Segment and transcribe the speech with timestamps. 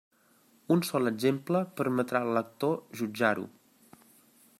[0.75, 3.47] Un sol exemple permetrà al lector jutjar-ho.